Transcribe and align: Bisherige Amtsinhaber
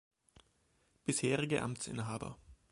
Bisherige 1.05 1.61
Amtsinhaber 1.61 2.35